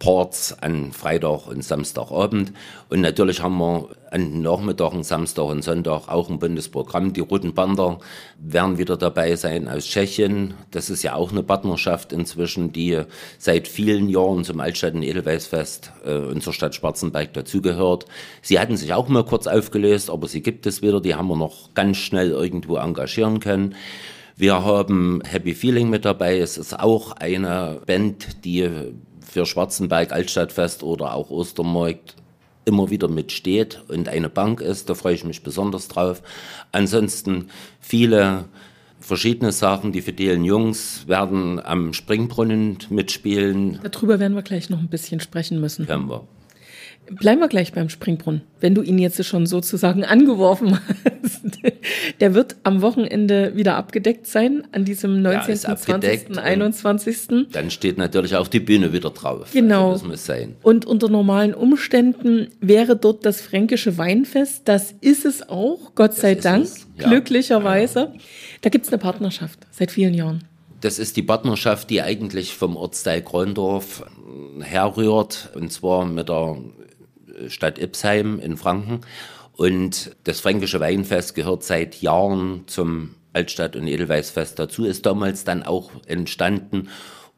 Parts 0.00 0.56
an 0.62 0.92
Freitag 0.92 1.46
und 1.46 1.62
Samstagabend. 1.62 2.52
Und 2.88 3.02
natürlich 3.02 3.42
haben 3.42 3.58
wir 3.58 3.90
an 4.10 4.40
Nachmittagen, 4.40 5.04
Samstag 5.04 5.44
und 5.44 5.62
Sonntag 5.62 6.08
auch 6.08 6.30
ein 6.30 6.38
Bundesprogramm. 6.38 7.12
Die 7.12 7.20
Roten 7.20 7.52
Bander 7.52 8.00
werden 8.38 8.78
wieder 8.78 8.96
dabei 8.96 9.36
sein 9.36 9.68
aus 9.68 9.84
Tschechien. 9.84 10.54
Das 10.70 10.88
ist 10.88 11.02
ja 11.02 11.14
auch 11.14 11.30
eine 11.30 11.42
Partnerschaft 11.42 12.14
inzwischen, 12.14 12.72
die 12.72 13.02
seit 13.38 13.68
vielen 13.68 14.08
Jahren 14.08 14.42
zum 14.42 14.58
Altstadt- 14.58 14.94
und 14.94 15.02
Edelweißfest 15.02 15.92
äh, 16.06 16.16
unserer 16.16 16.54
Stadt 16.54 16.74
Schwarzenberg 16.74 17.34
dazugehört. 17.34 18.06
Sie 18.40 18.58
hatten 18.58 18.78
sich 18.78 18.94
auch 18.94 19.08
mal 19.08 19.24
kurz 19.24 19.46
aufgelöst, 19.46 20.08
aber 20.08 20.28
sie 20.28 20.40
gibt 20.40 20.66
es 20.66 20.80
wieder. 20.80 21.02
Die 21.02 21.14
haben 21.14 21.28
wir 21.28 21.36
noch 21.36 21.74
ganz 21.74 21.98
schnell 21.98 22.30
irgendwo 22.30 22.76
engagieren 22.76 23.38
können. 23.38 23.74
Wir 24.34 24.64
haben 24.64 25.20
Happy 25.26 25.52
Feeling 25.52 25.90
mit 25.90 26.06
dabei. 26.06 26.38
Es 26.38 26.56
ist 26.56 26.80
auch 26.80 27.12
eine 27.12 27.82
Band, 27.84 28.46
die 28.46 28.94
für 29.30 29.46
Schwarzenberg, 29.46 30.12
Altstadtfest 30.12 30.82
oder 30.82 31.14
auch 31.14 31.30
Ostermarkt 31.30 32.16
immer 32.64 32.90
wieder 32.90 33.08
mitsteht 33.08 33.80
und 33.88 34.08
eine 34.08 34.28
Bank 34.28 34.60
ist. 34.60 34.90
Da 34.90 34.94
freue 34.94 35.14
ich 35.14 35.24
mich 35.24 35.42
besonders 35.42 35.88
drauf. 35.88 36.22
Ansonsten 36.72 37.48
viele 37.80 38.44
verschiedene 39.00 39.52
Sachen. 39.52 39.92
Die 39.92 40.02
fidelen 40.02 40.44
Jungs 40.44 41.08
werden 41.08 41.64
am 41.64 41.92
Springbrunnen 41.92 42.78
mitspielen. 42.90 43.80
Darüber 43.90 44.20
werden 44.20 44.34
wir 44.34 44.42
gleich 44.42 44.70
noch 44.70 44.78
ein 44.78 44.88
bisschen 44.88 45.20
sprechen 45.20 45.60
müssen. 45.60 45.86
Können 45.86 46.08
wir. 46.08 46.26
Bleiben 47.18 47.40
wir 47.40 47.48
gleich 47.48 47.72
beim 47.72 47.88
Springbrunnen, 47.88 48.42
wenn 48.60 48.74
du 48.74 48.82
ihn 48.82 48.98
jetzt 48.98 49.24
schon 49.24 49.46
sozusagen 49.46 50.04
angeworfen 50.04 50.78
hast. 51.04 51.42
Der 52.20 52.34
wird 52.34 52.56
am 52.62 52.82
Wochenende 52.82 53.56
wieder 53.56 53.76
abgedeckt 53.76 54.26
sein, 54.26 54.62
an 54.72 54.84
diesem 54.84 55.20
19., 55.22 55.52
ist 55.52 55.66
abgedeckt 55.66 56.26
20., 56.26 56.30
und- 56.30 56.38
21. 56.38 57.18
Dann 57.52 57.70
steht 57.70 57.98
natürlich 57.98 58.36
auch 58.36 58.48
die 58.48 58.60
Bühne 58.60 58.92
wieder 58.92 59.10
drauf. 59.10 59.50
Genau. 59.52 59.90
Also 59.90 60.04
das 60.04 60.08
muss 60.08 60.26
sein. 60.26 60.56
Und 60.62 60.86
unter 60.86 61.08
normalen 61.08 61.54
Umständen 61.54 62.48
wäre 62.60 62.96
dort 62.96 63.26
das 63.26 63.40
fränkische 63.40 63.98
Weinfest. 63.98 64.62
Das 64.68 64.94
ist 65.00 65.24
es 65.24 65.48
auch, 65.48 65.94
Gott 65.94 66.14
sei 66.14 66.32
ist 66.32 66.44
Dank, 66.44 66.68
ja. 66.98 67.08
glücklicherweise. 67.08 68.12
Da 68.60 68.70
gibt 68.70 68.86
es 68.86 68.92
eine 68.92 68.98
Partnerschaft 69.00 69.58
seit 69.70 69.90
vielen 69.90 70.14
Jahren. 70.14 70.44
Das 70.80 70.98
ist 70.98 71.16
die 71.16 71.22
Partnerschaft, 71.22 71.90
die 71.90 72.00
eigentlich 72.00 72.54
vom 72.54 72.76
Ortsteil 72.76 73.22
Krondorf 73.22 74.02
äh, 74.02 74.62
herrührt, 74.62 75.50
und 75.54 75.70
zwar 75.72 76.06
mit 76.06 76.28
der 76.28 76.56
Stadt 77.48 77.78
Ipsheim 77.78 78.38
in 78.38 78.56
Franken. 78.56 79.00
Und 79.56 80.16
das 80.24 80.40
Fränkische 80.40 80.80
Weinfest 80.80 81.34
gehört 81.34 81.64
seit 81.64 82.00
Jahren 82.00 82.64
zum 82.66 83.14
Altstadt- 83.32 83.76
und 83.76 83.86
Edelweißfest 83.86 84.58
dazu, 84.58 84.84
ist 84.84 85.06
damals 85.06 85.44
dann 85.44 85.62
auch 85.62 85.90
entstanden 86.06 86.88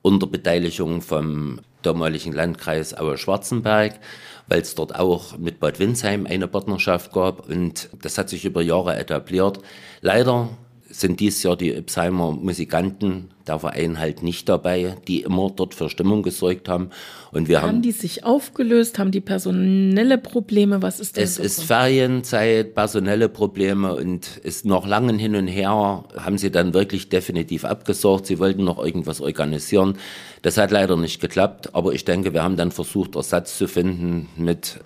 unter 0.03 0.27
Beteiligung 0.27 1.01
vom 1.03 1.61
damaligen 1.83 2.33
Landkreis 2.33 2.97
Aue-Schwarzenberg, 2.97 3.99
weil 4.49 4.61
es 4.61 4.75
dort 4.75 4.95
auch 4.95 5.37
mit 5.39 5.61
Bad 5.61 5.79
Windsheim 5.79 6.27
eine 6.27 6.49
Partnerschaft 6.49 7.13
gab 7.13 7.49
und 7.49 7.89
das 8.01 8.19
hat 8.19 8.29
sich 8.29 8.45
über 8.45 8.63
Jahre 8.63 8.97
etabliert. 8.97 9.61
Leider 10.01 10.49
sind 10.93 11.21
dies 11.21 11.43
Jahr 11.43 11.57
die 11.57 11.71
Ipsheimer 11.71 12.33
Musikanten, 12.33 13.31
der 13.47 13.59
Verein 13.59 13.99
halt 13.99 14.23
nicht 14.23 14.49
dabei, 14.49 14.97
die 15.09 15.23
immer 15.23 15.51
dort 15.51 15.75
für 15.75 15.89
Stimmung 15.89 16.23
gesorgt 16.23 16.69
haben. 16.69 16.91
Und 17.33 17.49
wir 17.49 17.63
Haben 17.63 17.69
haben, 17.69 17.83
die 17.83 17.93
sich 17.93 18.25
aufgelöst? 18.25 18.99
Haben 18.99 19.11
die 19.11 19.21
personelle 19.21 20.19
Probleme? 20.19 20.83
Was 20.83 21.01
ist 21.01 21.17
denn 21.17 21.25
es 21.25 21.39
ist 21.39 21.65
Ferienzeit, 21.65 22.75
personelle 22.75 23.29
Probleme 23.29 23.95
und 23.95 24.37
ist 24.39 24.65
noch 24.65 24.87
langen 24.87 25.19
hin 25.19 25.35
und 25.35 25.49
her, 25.49 26.05
haben 26.17 26.39
sie 26.39 26.51
dann 26.51 26.75
wirklich 26.75 27.09
definitiv 27.09 27.65
abgesorgt. 27.65 28.27
Sie 28.27 28.39
wollten 28.39 28.65
noch 28.65 28.79
irgendwas 28.79 29.21
organisieren. 29.21 29.99
Das 30.43 30.59
hat 30.59 30.71
leider 30.71 30.97
nicht 30.97 31.21
geklappt, 31.21 31.75
aber 31.75 31.93
ich 31.95 32.05
denke, 32.05 32.33
wir 32.33 32.43
haben 32.43 32.57
dann 32.57 32.71
versucht, 32.71 33.17
Ersatz 33.17 33.57
zu 33.59 33.67
finden 33.67 34.29
mit 34.37 34.81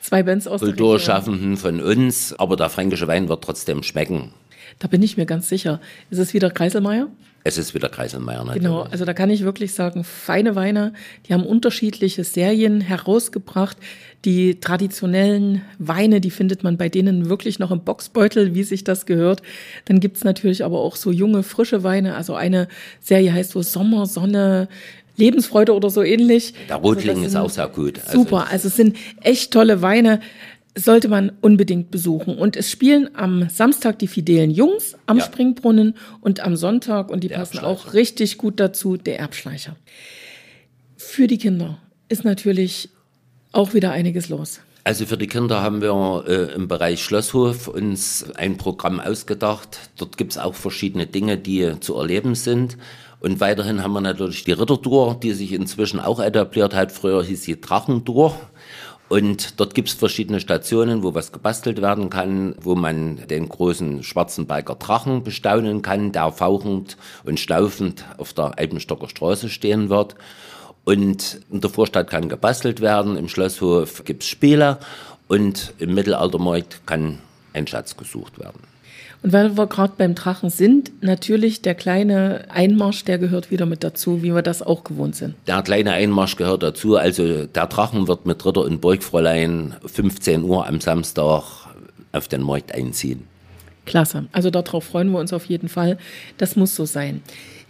Zwei 0.00 0.22
Bands 0.22 0.46
aus. 0.46 0.60
Kulturschaffenden 0.60 1.56
von 1.56 1.82
uns, 1.82 2.32
aber 2.38 2.56
der 2.56 2.70
fränkische 2.70 3.08
Wein 3.08 3.28
wird 3.28 3.42
trotzdem 3.42 3.82
schmecken. 3.82 4.32
Da 4.78 4.88
bin 4.88 5.02
ich 5.02 5.16
mir 5.16 5.26
ganz 5.26 5.48
sicher. 5.48 5.80
Ist 6.10 6.18
es 6.18 6.34
wieder 6.34 6.50
Kreiselmeier? 6.50 7.08
Es 7.44 7.56
ist 7.56 7.72
wieder 7.72 7.88
Kreiselmeier 7.88 8.44
natürlich. 8.44 8.64
Genau, 8.64 8.82
also 8.82 9.04
da 9.04 9.14
kann 9.14 9.30
ich 9.30 9.42
wirklich 9.42 9.72
sagen, 9.72 10.04
feine 10.04 10.54
Weine, 10.54 10.92
die 11.26 11.34
haben 11.34 11.46
unterschiedliche 11.46 12.24
Serien 12.24 12.80
herausgebracht. 12.80 13.76
Die 14.24 14.60
traditionellen 14.60 15.62
Weine, 15.78 16.20
die 16.20 16.30
findet 16.30 16.64
man 16.64 16.76
bei 16.76 16.88
denen 16.88 17.30
wirklich 17.30 17.58
noch 17.58 17.70
im 17.70 17.80
Boxbeutel, 17.80 18.54
wie 18.54 18.64
sich 18.64 18.84
das 18.84 19.06
gehört. 19.06 19.42
Dann 19.84 20.00
gibt's 20.00 20.24
natürlich 20.24 20.64
aber 20.64 20.80
auch 20.80 20.96
so 20.96 21.12
junge, 21.12 21.42
frische 21.42 21.84
Weine. 21.84 22.16
Also 22.16 22.34
eine 22.34 22.68
Serie 23.00 23.32
heißt 23.32 23.52
so 23.52 23.62
Sommer, 23.62 24.06
Sonne, 24.06 24.68
Lebensfreude 25.16 25.74
oder 25.74 25.90
so 25.90 26.02
ähnlich. 26.02 26.54
Der 26.68 26.76
Rotling 26.76 27.16
also 27.16 27.26
ist 27.26 27.36
auch 27.36 27.50
sehr 27.50 27.68
gut. 27.68 28.00
Also 28.04 28.18
super, 28.18 28.48
also 28.50 28.68
es 28.68 28.76
sind 28.76 28.96
echt 29.22 29.52
tolle 29.52 29.80
Weine 29.80 30.20
sollte 30.76 31.08
man 31.08 31.32
unbedingt 31.40 31.90
besuchen. 31.90 32.36
Und 32.36 32.56
es 32.56 32.70
spielen 32.70 33.10
am 33.14 33.48
Samstag 33.48 33.98
die 33.98 34.06
fidelen 34.06 34.50
Jungs 34.50 34.96
am 35.06 35.18
ja. 35.18 35.24
Springbrunnen 35.24 35.94
und 36.20 36.40
am 36.40 36.56
Sonntag, 36.56 37.10
und 37.10 37.24
die 37.24 37.28
der 37.28 37.36
passen 37.36 37.60
auch 37.60 37.94
richtig 37.94 38.38
gut 38.38 38.60
dazu, 38.60 38.96
der 38.96 39.18
Erbschleicher. 39.18 39.76
Für 40.96 41.26
die 41.26 41.38
Kinder 41.38 41.78
ist 42.08 42.24
natürlich 42.24 42.90
auch 43.52 43.74
wieder 43.74 43.92
einiges 43.92 44.28
los. 44.28 44.60
Also 44.84 45.04
für 45.04 45.18
die 45.18 45.26
Kinder 45.26 45.62
haben 45.62 45.82
wir 45.82 46.24
äh, 46.26 46.54
im 46.54 46.66
Bereich 46.66 47.02
Schlosshof 47.02 47.68
uns 47.68 48.24
ein 48.36 48.56
Programm 48.56 49.00
ausgedacht. 49.00 49.90
Dort 49.98 50.16
gibt 50.16 50.32
es 50.32 50.38
auch 50.38 50.54
verschiedene 50.54 51.06
Dinge, 51.06 51.36
die 51.36 51.78
zu 51.80 51.96
erleben 51.96 52.34
sind. 52.34 52.78
Und 53.20 53.40
weiterhin 53.40 53.82
haben 53.82 53.92
wir 53.92 54.00
natürlich 54.00 54.44
die 54.44 54.52
Rittertour, 54.52 55.18
die 55.20 55.32
sich 55.32 55.52
inzwischen 55.52 56.00
auch 56.00 56.20
etabliert 56.20 56.74
hat. 56.74 56.92
Früher 56.92 57.22
hieß 57.22 57.42
sie 57.42 57.60
Drachentour. 57.60 58.34
Und 59.08 59.58
dort 59.58 59.74
gibt 59.74 59.88
es 59.88 59.94
verschiedene 59.94 60.38
Stationen, 60.38 61.02
wo 61.02 61.14
was 61.14 61.32
gebastelt 61.32 61.80
werden 61.80 62.10
kann, 62.10 62.54
wo 62.60 62.74
man 62.74 63.26
den 63.28 63.48
großen 63.48 64.02
Schwarzenberger 64.02 64.74
Drachen 64.74 65.24
bestaunen 65.24 65.80
kann, 65.80 66.12
der 66.12 66.30
fauchend 66.30 66.98
und 67.24 67.40
schnaufend 67.40 68.04
auf 68.18 68.34
der 68.34 68.58
Alpenstocker 68.58 69.08
Straße 69.08 69.48
stehen 69.48 69.88
wird. 69.88 70.14
Und 70.84 71.40
in 71.50 71.60
der 71.60 71.70
Vorstadt 71.70 72.10
kann 72.10 72.28
gebastelt 72.28 72.80
werden, 72.80 73.16
im 73.16 73.28
Schlosshof 73.28 74.04
gibt 74.04 74.22
es 74.22 74.28
Spiele 74.28 74.78
und 75.26 75.72
im 75.78 75.94
Mittelaltermarkt 75.94 76.86
kann 76.86 77.18
ein 77.54 77.66
Schatz 77.66 77.96
gesucht 77.96 78.38
werden. 78.38 78.67
Und 79.22 79.32
weil 79.32 79.56
wir 79.56 79.66
gerade 79.66 79.94
beim 79.96 80.14
Drachen 80.14 80.48
sind, 80.48 80.92
natürlich 81.02 81.60
der 81.60 81.74
kleine 81.74 82.44
Einmarsch, 82.50 83.04
der 83.04 83.18
gehört 83.18 83.50
wieder 83.50 83.66
mit 83.66 83.82
dazu, 83.82 84.22
wie 84.22 84.32
wir 84.32 84.42
das 84.42 84.62
auch 84.62 84.84
gewohnt 84.84 85.16
sind. 85.16 85.34
Der 85.46 85.62
kleine 85.62 85.92
Einmarsch 85.92 86.36
gehört 86.36 86.62
dazu. 86.62 86.96
Also 86.96 87.46
der 87.46 87.66
Drachen 87.66 88.06
wird 88.06 88.26
mit 88.26 88.44
Ritter 88.44 88.62
und 88.62 88.80
Burgfräulein 88.80 89.74
15 89.84 90.44
Uhr 90.44 90.66
am 90.66 90.80
Samstag 90.80 91.42
auf 92.12 92.28
den 92.28 92.42
Markt 92.42 92.74
einziehen. 92.74 93.24
Klasse. 93.86 94.26
Also 94.32 94.50
darauf 94.50 94.84
freuen 94.84 95.10
wir 95.10 95.18
uns 95.18 95.32
auf 95.32 95.46
jeden 95.46 95.68
Fall. 95.68 95.98
Das 96.36 96.54
muss 96.54 96.76
so 96.76 96.84
sein. 96.84 97.22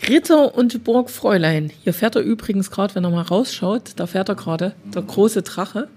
Ritter 0.06 0.54
und 0.54 0.84
Burgfräulein. 0.84 1.70
Hier 1.82 1.94
fährt 1.94 2.16
er 2.16 2.22
übrigens 2.22 2.70
gerade, 2.70 2.94
wenn 2.94 3.04
er 3.04 3.10
mal 3.10 3.22
rausschaut, 3.22 3.92
da 3.96 4.06
fährt 4.06 4.28
er 4.28 4.34
gerade, 4.34 4.74
der 4.94 5.02
große 5.02 5.42
Drache. 5.42 5.88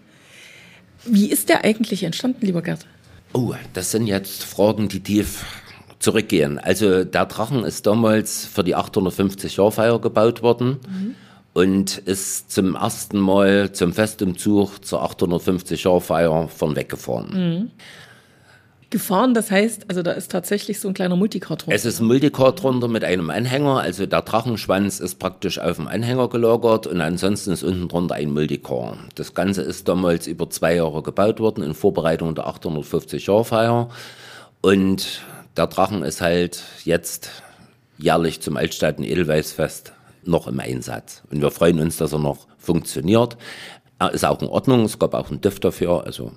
Wie 1.05 1.29
ist 1.29 1.50
der 1.50 1.63
eigentlich 1.63 2.03
entstanden, 2.03 2.46
lieber 2.46 2.62
Gerd? 2.62 2.86
Oh, 3.33 3.53
das 3.73 3.91
sind 3.91 4.07
jetzt 4.07 4.43
Fragen, 4.43 4.89
die 4.89 5.00
tief 5.00 5.45
zurückgehen. 6.00 6.59
Also 6.59 7.03
der 7.03 7.25
Drachen 7.25 7.63
ist 7.63 7.85
damals 7.85 8.45
für 8.45 8.63
die 8.63 8.75
850-Jahr-Feier 8.75 10.00
gebaut 10.00 10.41
worden 10.41 10.79
mhm. 10.88 11.15
und 11.53 11.97
ist 12.00 12.51
zum 12.51 12.75
ersten 12.75 13.19
Mal 13.19 13.71
zum 13.71 13.93
Festumzug 13.93 14.83
zur 14.83 15.03
850-Jahr-Feier 15.03 16.47
von 16.47 16.75
weggefahren. 16.75 17.29
Mhm 17.33 17.71
gefahren. 18.91 19.33
Das 19.33 19.50
heißt, 19.50 19.86
also 19.89 20.03
da 20.03 20.12
ist 20.12 20.31
tatsächlich 20.31 20.79
so 20.79 20.88
ein 20.88 20.93
kleiner 20.93 21.15
Multicar 21.15 21.57
drunter. 21.57 21.75
Es 21.75 21.86
ist 21.86 22.00
ein 22.00 22.07
Multicar 22.07 22.53
drunter 22.53 22.88
mit 22.88 23.03
einem 23.03 23.29
Anhänger. 23.29 23.79
Also 23.79 24.05
der 24.05 24.21
Drachenschwanz 24.21 25.00
ist 25.00 25.15
praktisch 25.15 25.57
auf 25.60 25.77
dem 25.77 25.88
Anhänger 25.88 26.29
gelagert 26.29 26.88
und 26.88 27.01
ansonsten 27.01 27.51
ist 27.51 27.63
unten 27.63 27.88
drunter 27.88 28.15
ein 28.15 28.31
Multicar. 28.31 28.98
Das 29.15 29.33
Ganze 29.33 29.62
ist 29.63 29.88
damals 29.88 30.27
über 30.27 30.50
zwei 30.50 30.75
Jahre 30.75 31.01
gebaut 31.01 31.39
worden 31.39 31.63
in 31.63 31.74
Vorbereitung 31.74 32.36
der 32.36 32.45
850-Jahr-Feier. 32.45 33.89
Und 34.62 35.21
der 35.57 35.67
Drachen 35.67 36.03
ist 36.03 36.21
halt 36.21 36.62
jetzt 36.83 37.29
jährlich 37.98 38.41
zum 38.41 38.57
Altstädten 38.57 39.03
Edelweißfest 39.03 39.93
noch 40.24 40.48
im 40.48 40.60
Einsatz. 40.60 41.24
Und 41.31 41.41
wir 41.41 41.51
freuen 41.51 41.79
uns, 41.79 41.98
dass 41.98 42.13
er 42.13 42.19
noch 42.19 42.48
funktioniert. 42.57 43.38
Er 44.00 44.12
ist 44.12 44.25
auch 44.25 44.41
in 44.41 44.48
Ordnung. 44.48 44.86
Es 44.86 45.00
gab 45.00 45.13
auch 45.13 45.29
einen 45.29 45.41
TÜV 45.41 45.60
dafür. 45.60 46.03
Also 46.05 46.31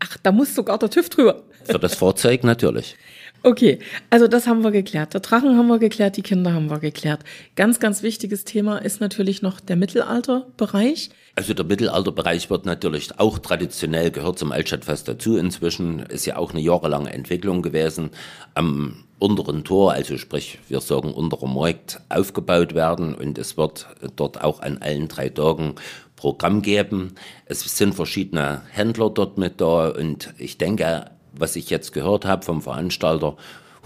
Ach, 0.00 0.16
da 0.22 0.32
muss 0.32 0.54
sogar 0.54 0.78
der 0.78 0.90
TÜV 0.90 1.10
drüber. 1.10 1.42
Für 1.70 1.78
das 1.78 1.94
Fahrzeug 1.94 2.44
natürlich. 2.44 2.96
Okay, 3.42 3.78
also 4.10 4.28
das 4.28 4.46
haben 4.46 4.62
wir 4.62 4.70
geklärt. 4.70 5.14
Der 5.14 5.20
Drachen 5.22 5.56
haben 5.56 5.68
wir 5.68 5.78
geklärt, 5.78 6.18
die 6.18 6.22
Kinder 6.22 6.52
haben 6.52 6.68
wir 6.68 6.78
geklärt. 6.78 7.20
Ganz, 7.56 7.80
ganz 7.80 8.02
wichtiges 8.02 8.44
Thema 8.44 8.76
ist 8.76 9.00
natürlich 9.00 9.40
noch 9.40 9.60
der 9.60 9.76
Mittelalterbereich. 9.76 11.08
Also 11.36 11.54
der 11.54 11.64
Mittelalterbereich 11.64 12.50
wird 12.50 12.66
natürlich 12.66 13.18
auch 13.18 13.38
traditionell 13.38 14.10
gehört 14.10 14.38
zum 14.38 14.52
Altstadtfest 14.52 15.08
dazu. 15.08 15.38
Inzwischen 15.38 16.00
ist 16.00 16.26
ja 16.26 16.36
auch 16.36 16.50
eine 16.50 16.60
jahrelange 16.60 17.14
Entwicklung 17.14 17.62
gewesen. 17.62 18.10
Am 18.52 19.04
unteren 19.18 19.64
Tor, 19.64 19.92
also 19.92 20.18
sprich, 20.18 20.58
wir 20.68 20.80
sagen 20.82 21.14
unterer 21.14 21.48
Markt, 21.48 22.00
aufgebaut 22.10 22.74
werden 22.74 23.14
und 23.14 23.38
es 23.38 23.56
wird 23.56 23.86
dort 24.16 24.42
auch 24.42 24.60
an 24.60 24.78
allen 24.78 25.08
drei 25.08 25.30
Tagen 25.30 25.76
Programm 26.16 26.60
geben. 26.60 27.14
Es 27.46 27.60
sind 27.62 27.94
verschiedene 27.94 28.60
Händler 28.70 29.08
dort 29.08 29.38
mit 29.38 29.62
da 29.62 29.88
und 29.88 30.34
ich 30.36 30.58
denke, 30.58 31.06
was 31.40 31.56
ich 31.56 31.70
jetzt 31.70 31.92
gehört 31.92 32.24
habe 32.24 32.44
vom 32.44 32.62
Veranstalter 32.62 33.36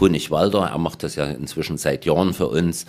Honigwalder, 0.00 0.70
er 0.72 0.78
macht 0.78 1.02
das 1.02 1.14
ja 1.14 1.24
inzwischen 1.26 1.78
seit 1.78 2.04
Jahren 2.04 2.34
für 2.34 2.48
uns, 2.48 2.84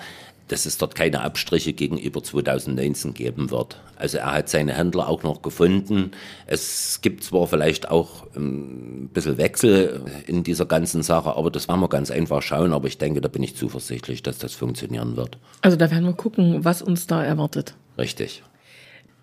dass 0.47 0.65
es 0.65 0.77
dort 0.77 0.93
keine 0.93 1.21
Abstriche 1.21 1.73
gegenüber 1.73 2.21
2019 2.21 3.13
geben 3.13 3.49
wird. 3.49 3.77
Also 3.95 4.19
er 4.19 4.33
hat 4.33 4.49
seine 4.49 4.73
Händler 4.73 5.07
auch 5.07 5.23
noch 5.23 5.41
gefunden. 5.41 6.11
Es 6.45 6.99
gibt 7.01 7.23
zwar 7.23 7.47
vielleicht 7.47 7.89
auch 7.89 8.27
ein 8.35 9.09
bisschen 9.11 9.37
Wechsel 9.37 10.01
in 10.27 10.43
dieser 10.43 10.65
ganzen 10.65 11.01
Sache, 11.01 11.35
aber 11.35 11.49
das 11.49 11.67
werden 11.67 11.79
wir 11.79 11.89
ganz 11.89 12.11
einfach 12.11 12.41
schauen. 12.43 12.73
Aber 12.73 12.87
ich 12.87 12.99
denke, 12.99 13.21
da 13.21 13.27
bin 13.27 13.41
ich 13.41 13.55
zuversichtlich, 13.55 14.21
dass 14.21 14.37
das 14.37 14.53
funktionieren 14.53 15.15
wird. 15.15 15.37
Also 15.61 15.77
da 15.77 15.89
werden 15.89 16.05
wir 16.05 16.13
gucken, 16.13 16.63
was 16.63 16.81
uns 16.81 17.07
da 17.07 17.23
erwartet. 17.23 17.73
Richtig. 17.97 18.43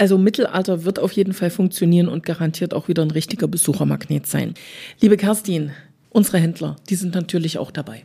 Also 0.02 0.18
Mittelalter 0.18 0.82
wird 0.82 0.98
auf 0.98 1.12
jeden 1.12 1.32
Fall 1.32 1.50
funktionieren 1.50 2.08
und 2.08 2.26
garantiert 2.26 2.74
auch 2.74 2.88
wieder 2.88 3.04
ein 3.04 3.12
richtiger 3.12 3.46
Besuchermagnet 3.46 4.26
sein. 4.26 4.54
Liebe 5.00 5.16
Kerstin, 5.16 5.70
unsere 6.10 6.38
Händler, 6.38 6.74
die 6.88 6.96
sind 6.96 7.14
natürlich 7.14 7.56
auch 7.56 7.70
dabei. 7.70 8.02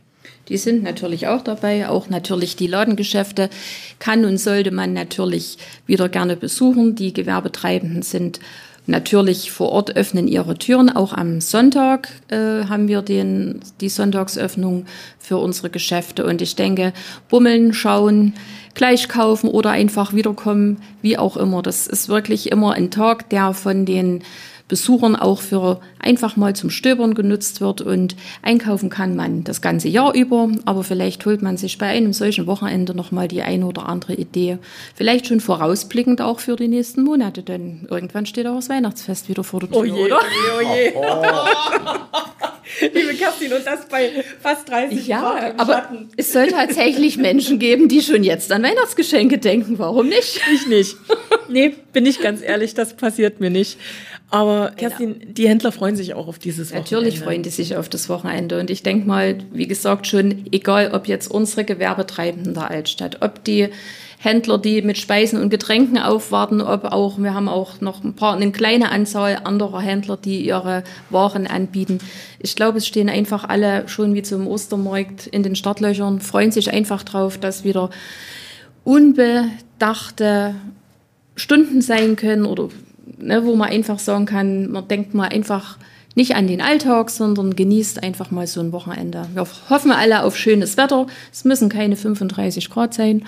Die 0.48 0.58
sind 0.58 0.84
natürlich 0.84 1.26
auch 1.26 1.42
dabei, 1.42 1.88
auch 1.88 2.08
natürlich 2.08 2.54
die 2.54 2.68
Ladengeschäfte 2.68 3.50
kann 3.98 4.24
und 4.24 4.38
sollte 4.38 4.70
man 4.70 4.92
natürlich 4.92 5.58
wieder 5.86 6.08
gerne 6.08 6.36
besuchen. 6.36 6.94
Die 6.94 7.12
Gewerbetreibenden 7.12 8.02
sind 8.02 8.38
natürlich 8.88 9.52
vor 9.52 9.70
Ort 9.70 9.96
öffnen 9.96 10.26
ihre 10.26 10.56
Türen. 10.56 10.90
Auch 10.90 11.12
am 11.12 11.40
Sonntag 11.40 12.08
äh, 12.28 12.64
haben 12.64 12.88
wir 12.88 13.02
den, 13.02 13.60
die 13.80 13.88
Sonntagsöffnung 13.88 14.86
für 15.18 15.36
unsere 15.36 15.70
Geschäfte. 15.70 16.24
Und 16.24 16.42
ich 16.42 16.56
denke, 16.56 16.92
bummeln, 17.28 17.74
schauen, 17.74 18.34
gleich 18.74 19.08
kaufen 19.08 19.50
oder 19.50 19.70
einfach 19.70 20.14
wiederkommen, 20.14 20.78
wie 21.02 21.18
auch 21.18 21.36
immer. 21.36 21.62
Das 21.62 21.86
ist 21.86 22.08
wirklich 22.08 22.50
immer 22.50 22.72
ein 22.72 22.90
Tag, 22.90 23.28
der 23.30 23.52
von 23.52 23.84
den 23.84 24.22
Besuchern 24.68 25.16
auch 25.16 25.40
für 25.40 25.80
einfach 25.98 26.36
mal 26.36 26.54
zum 26.54 26.70
Stöbern 26.70 27.14
genutzt 27.14 27.60
wird 27.60 27.80
und 27.80 28.16
einkaufen 28.42 28.90
kann 28.90 29.16
man 29.16 29.42
das 29.44 29.62
ganze 29.62 29.88
Jahr 29.88 30.14
über, 30.14 30.50
aber 30.66 30.84
vielleicht 30.84 31.24
holt 31.26 31.42
man 31.42 31.56
sich 31.56 31.78
bei 31.78 31.86
einem 31.86 32.12
solchen 32.12 32.46
Wochenende 32.46 32.94
noch 32.94 33.10
mal 33.10 33.28
die 33.28 33.42
eine 33.42 33.66
oder 33.66 33.88
andere 33.88 34.14
Idee, 34.14 34.58
vielleicht 34.94 35.26
schon 35.26 35.40
vorausblickend 35.40 36.20
auch 36.20 36.40
für 36.40 36.56
die 36.56 36.68
nächsten 36.68 37.02
Monate, 37.02 37.42
denn 37.42 37.86
irgendwann 37.90 38.26
steht 38.26 38.46
auch 38.46 38.56
das 38.56 38.68
Weihnachtsfest 38.68 39.28
wieder 39.28 39.42
vor 39.42 39.60
der 39.60 39.70
Tür, 39.70 39.78
oh 39.80 39.84
je, 39.84 39.92
oder? 39.92 40.20
Oh 40.20 40.60
je, 40.60 40.92
oh 40.94 41.22
je. 41.22 42.48
Liebe 42.80 43.14
Kerstin, 43.14 43.52
und 43.52 43.66
das 43.66 43.86
bei 43.88 44.24
fast 44.40 44.68
30 44.68 45.06
ja, 45.06 45.20
Grad 45.20 45.52
im 45.54 45.60
aber 45.60 45.72
Schatten. 45.72 46.08
es 46.16 46.32
soll 46.32 46.48
tatsächlich 46.48 47.16
Menschen 47.16 47.58
geben, 47.58 47.88
die 47.88 48.02
schon 48.02 48.24
jetzt 48.24 48.52
an 48.52 48.62
Weihnachtsgeschenke 48.62 49.38
denken. 49.38 49.78
Warum 49.78 50.08
nicht? 50.08 50.40
Ich 50.52 50.66
nicht. 50.66 50.96
Nee, 51.48 51.74
bin 51.92 52.04
ich 52.04 52.20
ganz 52.20 52.42
ehrlich, 52.42 52.74
das 52.74 52.94
passiert 52.94 53.40
mir 53.40 53.50
nicht. 53.50 53.78
Aber 54.30 54.72
Kerstin, 54.76 55.18
genau. 55.18 55.32
die 55.32 55.48
Händler 55.48 55.72
freuen 55.72 55.96
sich 55.96 56.12
auch 56.12 56.28
auf 56.28 56.38
dieses 56.38 56.70
Wochenende. 56.70 56.94
Natürlich 56.94 57.20
freuen 57.20 57.42
die 57.42 57.50
sich 57.50 57.76
auf 57.76 57.88
das 57.88 58.08
Wochenende. 58.10 58.60
Und 58.60 58.68
ich 58.68 58.82
denke 58.82 59.06
mal, 59.06 59.38
wie 59.52 59.66
gesagt, 59.66 60.06
schon 60.06 60.44
egal, 60.52 60.90
ob 60.92 61.08
jetzt 61.08 61.30
unsere 61.30 61.64
Gewerbetreibenden 61.64 62.52
der 62.52 62.70
Altstadt, 62.70 63.22
ob 63.22 63.42
die 63.44 63.70
Händler, 64.20 64.58
die 64.58 64.82
mit 64.82 64.98
Speisen 64.98 65.40
und 65.40 65.48
Getränken 65.48 65.96
aufwarten, 65.96 66.60
ob 66.60 66.84
auch, 66.84 67.18
wir 67.18 67.34
haben 67.34 67.48
auch 67.48 67.80
noch 67.80 68.02
ein 68.02 68.14
paar, 68.14 68.34
eine 68.34 68.50
kleine 68.50 68.90
Anzahl 68.90 69.40
anderer 69.44 69.80
Händler, 69.80 70.16
die 70.16 70.44
ihre 70.44 70.82
Waren 71.08 71.46
anbieten. 71.46 71.98
Ich 72.40 72.56
glaube, 72.56 72.78
es 72.78 72.86
stehen 72.86 73.08
einfach 73.08 73.48
alle 73.48 73.88
schon 73.88 74.14
wie 74.14 74.22
zum 74.22 74.48
Ostermarkt 74.48 75.28
in 75.28 75.44
den 75.44 75.54
Startlöchern, 75.54 76.20
freuen 76.20 76.50
sich 76.50 76.72
einfach 76.72 77.04
drauf, 77.04 77.38
dass 77.38 77.62
wieder 77.62 77.90
unbedachte 78.82 80.56
Stunden 81.36 81.80
sein 81.80 82.16
können 82.16 82.44
oder 82.44 82.70
ne, 83.18 83.44
wo 83.44 83.54
man 83.54 83.70
einfach 83.70 84.00
sagen 84.00 84.26
kann, 84.26 84.70
man 84.70 84.88
denkt 84.88 85.14
mal 85.14 85.28
einfach 85.28 85.78
nicht 86.18 86.34
an 86.34 86.48
den 86.48 86.60
Alltag, 86.60 87.10
sondern 87.10 87.54
genießt 87.54 88.02
einfach 88.02 88.32
mal 88.32 88.48
so 88.48 88.60
ein 88.60 88.72
Wochenende. 88.72 89.26
Wir 89.34 89.46
hoffen 89.70 89.92
alle 89.92 90.24
auf 90.24 90.36
schönes 90.36 90.76
Wetter. 90.76 91.06
Es 91.32 91.44
müssen 91.44 91.68
keine 91.68 91.94
35 91.94 92.68
Grad 92.70 92.92
sein, 92.92 93.24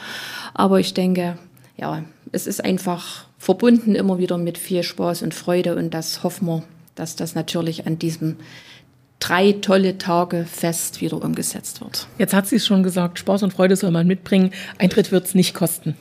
aber 0.55 0.81
ich 0.81 0.93
denke, 0.93 1.39
ja, 1.79 2.03
es 2.33 2.49
ist 2.49 2.63
einfach 2.63 3.27
verbunden 3.39 3.95
immer 3.95 4.19
wieder 4.19 4.39
mit 4.39 4.59
viel 4.59 4.83
Spaß 4.83 5.23
und 5.23 5.35
Freude 5.35 5.77
und 5.77 5.95
das 5.95 6.25
hoffen 6.25 6.49
wir, 6.49 6.63
dass 6.97 7.15
das 7.15 7.37
natürlich 7.37 7.87
an 7.87 7.99
diesem 7.99 8.37
drei 9.21 9.53
tolle 9.53 9.97
Tage 9.97 10.45
fest 10.45 11.01
wieder 11.01 11.23
umgesetzt 11.23 11.81
wird. 11.81 12.09
Jetzt 12.19 12.35
hat 12.35 12.49
sie 12.49 12.57
es 12.57 12.67
schon 12.67 12.83
gesagt, 12.83 13.21
Spaß 13.21 13.45
und 13.45 13.53
Freude 13.53 13.77
soll 13.77 13.93
man 13.93 14.09
mitbringen. 14.09 14.51
Eintritt 14.79 15.13
wird 15.13 15.27
es 15.27 15.35
nicht 15.37 15.55
kosten. 15.55 15.95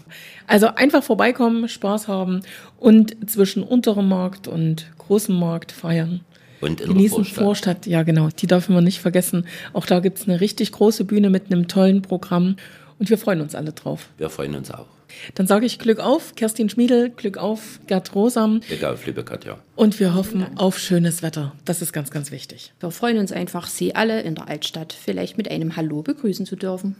Also 0.47 0.67
einfach 0.73 1.03
vorbeikommen, 1.03 1.69
Spaß 1.69 2.07
haben 2.07 2.41
und 2.77 3.29
zwischen 3.29 3.61
unterem 3.61 4.07
Markt 4.07 4.47
und 4.47 4.89
großem 4.97 5.37
Markt 5.37 5.71
feiern. 5.71 6.21
Und 6.61 6.81
in 6.81 6.89
Genießen 6.89 7.17
der 7.23 7.25
Vorstadt. 7.25 7.43
Vorstadt, 7.43 7.85
ja 7.87 8.03
genau, 8.03 8.29
die 8.29 8.47
dürfen 8.47 8.75
wir 8.75 8.81
nicht 8.81 8.99
vergessen. 8.99 9.45
Auch 9.73 9.85
da 9.85 9.99
gibt's 9.99 10.27
eine 10.27 10.41
richtig 10.41 10.71
große 10.71 11.05
Bühne 11.05 11.29
mit 11.29 11.45
einem 11.47 11.67
tollen 11.67 12.01
Programm 12.01 12.55
und 12.97 13.09
wir 13.09 13.17
freuen 13.17 13.41
uns 13.41 13.55
alle 13.55 13.71
drauf. 13.71 14.09
Wir 14.17 14.29
freuen 14.29 14.55
uns 14.55 14.71
auch. 14.71 14.87
Dann 15.33 15.47
sage 15.47 15.65
ich 15.65 15.79
Glück 15.79 15.99
auf, 15.99 16.35
Kerstin 16.35 16.69
Schmiedel, 16.69 17.09
Glück 17.09 17.37
auf, 17.37 17.79
Gerd 17.87 18.13
Rosam 18.13 18.61
Egal, 18.69 18.93
auf 18.93 19.05
liebe 19.07 19.23
Katja. 19.23 19.57
und 19.75 19.99
wir 19.99 20.13
hoffen 20.13 20.45
auf 20.57 20.77
schönes 20.77 21.23
Wetter. 21.23 21.53
Das 21.65 21.81
ist 21.81 21.93
ganz, 21.93 22.11
ganz 22.11 22.29
wichtig. 22.31 22.73
Wir 22.79 22.91
freuen 22.91 23.17
uns 23.17 23.31
einfach, 23.31 23.67
Sie 23.67 23.95
alle 23.95 24.21
in 24.21 24.35
der 24.35 24.47
Altstadt 24.47 24.93
vielleicht 24.93 25.35
mit 25.37 25.49
einem 25.49 25.75
Hallo 25.75 26.03
begrüßen 26.03 26.45
zu 26.45 26.55
dürfen. 26.55 26.95